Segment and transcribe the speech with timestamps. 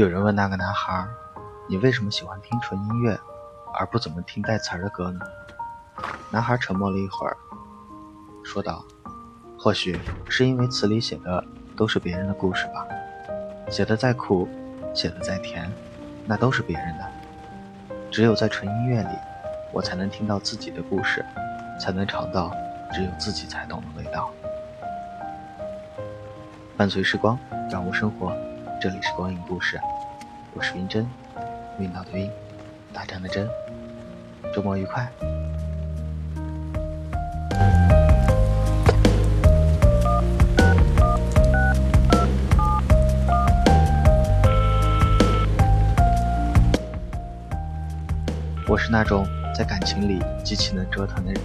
[0.00, 1.06] 有人问那个男孩
[1.68, 3.20] ：“你为什么喜欢听纯音乐，
[3.74, 5.20] 而不怎么听带词儿的歌呢？”
[6.32, 7.36] 男孩沉默了一会儿，
[8.42, 8.82] 说道
[9.60, 11.44] ：“或许是因为词里写的
[11.76, 12.86] 都是别人的故事吧。
[13.68, 14.48] 写的再苦，
[14.94, 15.70] 写的再甜，
[16.24, 17.04] 那都是别人的。
[18.10, 19.10] 只有在纯音乐里，
[19.70, 21.22] 我才能听到自己的故事，
[21.78, 22.50] 才能尝到
[22.90, 24.30] 只有自己才懂的味道。”
[26.74, 27.38] 伴随时光，
[27.70, 28.34] 感悟生活。
[28.80, 29.78] 这里是光影故事，
[30.54, 31.06] 我是云真，
[31.80, 32.30] 晕倒的晕，
[32.94, 33.46] 打针的针。
[34.54, 35.06] 周末愉快。
[48.66, 51.42] 我是那种在感情里极其能折腾的人，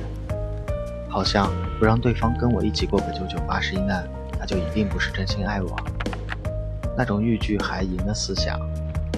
[1.09, 4.07] 好像不让对方跟我一起过个九九八十一难，
[4.39, 5.75] 那就一定不是真心爱我。
[6.97, 8.59] 那种欲拒还迎的思想，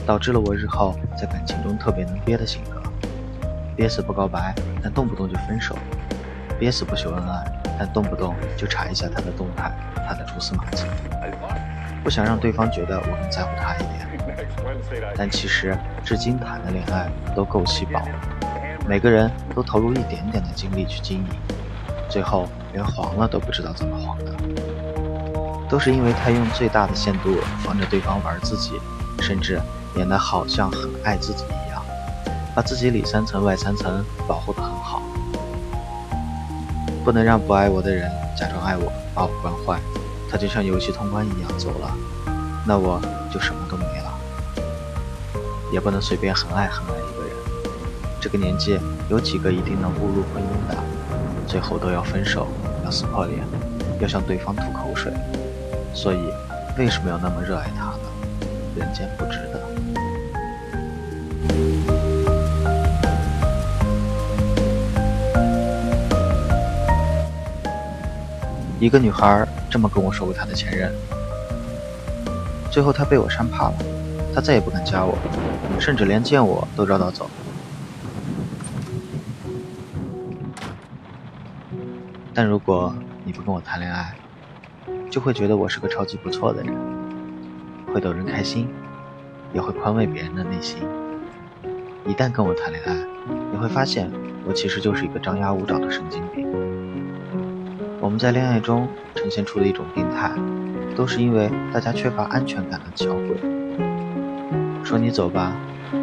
[0.06, 2.82] 导致了我日后在感情中特别能憋的性格。
[3.76, 5.76] 憋死不告白，但动不动就分手；
[6.60, 10.86] 憋死不秀恩爱，但动不动就查一下他的动态、他的蛛丝马迹。
[12.04, 14.08] 不想让对方觉得我更在乎他一点。
[15.16, 18.02] 但其实至今谈的恋爱都够稀薄，
[18.88, 21.28] 每个人都投入一点点的精力去经营，
[22.10, 24.32] 最后连黄了都不知道怎么黄的。
[25.70, 28.80] 都是因为他用最大的限度防着对方玩自己，
[29.20, 29.62] 甚至
[29.96, 31.84] 演得好像很爱自己一样，
[32.56, 35.02] 把自己里三层外三层保护得很好。
[37.04, 39.80] 不能让不爱我的人假装爱我，把我惯坏。
[40.30, 41.96] 他就像游戏通关一样走了，
[42.66, 44.14] 那我就什么都没了。
[45.72, 47.36] 也不能随便很爱很爱一个人。
[48.20, 48.78] 这个年纪
[49.10, 50.78] 有几个一定能步入婚姻的，
[51.48, 52.48] 最后都要分手，
[52.84, 53.42] 要撕破脸，
[54.02, 55.14] 要向对方吐口水。
[55.98, 56.18] 所以，
[56.78, 57.98] 为什么要那么热爱他呢？
[58.76, 59.60] 人间不值得。
[68.80, 70.94] 一个女孩这么跟我说过她的前任，
[72.70, 73.74] 最后她被我扇怕了，
[74.36, 75.18] 她再也不敢加我，
[75.80, 77.28] 甚至连见我都绕道走。
[82.36, 82.94] 但如果
[83.26, 84.14] 你不跟我谈恋爱，
[85.10, 86.76] 就会觉得我是个超级不错的人，
[87.94, 88.68] 会逗人开心，
[89.54, 90.80] 也会宽慰别人的内心。
[92.06, 92.96] 一旦跟我谈恋爱，
[93.52, 94.12] 你会发现
[94.46, 96.48] 我其实就是一个张牙舞爪的神经病。
[98.00, 100.32] 我们在恋爱中呈现出的一种病态，
[100.96, 103.36] 都是因为大家缺乏安全感的交汇。
[104.84, 105.54] 说你走吧，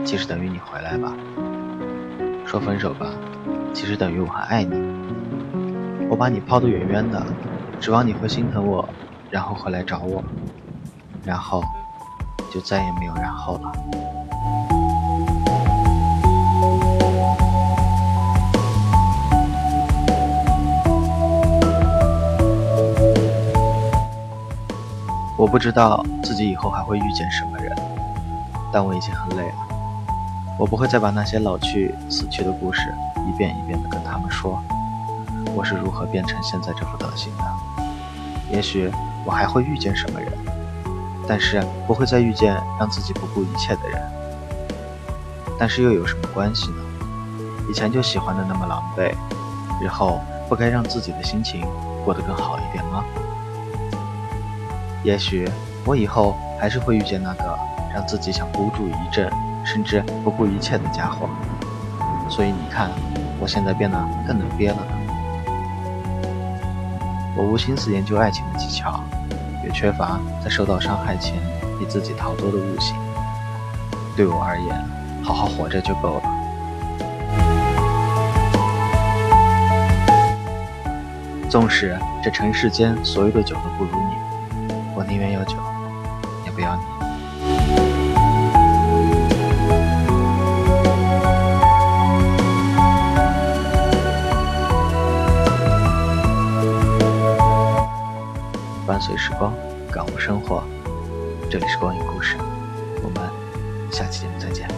[0.05, 1.15] 其实等于你回来吧；
[2.45, 3.07] 说分手吧，
[3.73, 4.75] 其实等于我还爱你。
[6.09, 7.25] 我把你抛得远远的。
[7.85, 8.89] 指望你会心疼我，
[9.31, 10.25] 然后回来找我，
[11.23, 11.63] 然后
[12.51, 13.73] 就再也没有然后了。
[25.37, 27.77] 我不知道自己以后还会遇见什么人，
[28.73, 29.59] 但我已经很累了。
[30.59, 32.95] 我不会再把那些老去、死去的故事
[33.29, 34.59] 一遍一遍的跟他们说，
[35.55, 37.74] 我是如何变成现在这副德行的。
[38.51, 38.91] 也许
[39.25, 40.31] 我还会遇见什么人，
[41.27, 44.01] 但是不会再遇见让自己不顾一切的人。
[45.59, 46.77] 但是又有什么关系呢？
[47.71, 49.15] 以前就喜欢的那么狼狈，
[49.81, 51.65] 日后不该让自己的心情
[52.05, 53.05] 过得更好一点吗？
[55.03, 55.49] 也许
[55.85, 57.59] 我以后还是会遇见那个
[57.95, 59.31] 让自己想孤注一掷，
[59.65, 61.29] 甚至不顾一切的家伙。
[62.29, 62.91] 所以你看，
[63.41, 63.97] 我现在变得
[64.27, 64.79] 更能憋了。
[67.37, 69.03] 我无心思研究爱情的技巧，
[69.65, 71.35] 也缺乏在受到伤害前
[71.79, 72.95] 替自己逃脱的悟性。
[74.17, 74.85] 对我而言，
[75.25, 76.23] 好好活着就够了。
[81.51, 85.57] 纵使这尘世间所有的酒都不如你，我宁愿有酒，
[86.45, 86.94] 也不要你。
[98.87, 99.55] 伴随时光，
[99.91, 100.63] 感悟生活。
[101.51, 102.37] 这里是光影故事，
[103.03, 103.31] 我们
[103.91, 104.69] 下期节目再见。